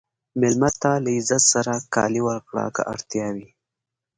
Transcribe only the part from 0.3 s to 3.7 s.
مېلمه ته له عزت سره کالي ورکړه که اړتیا وي.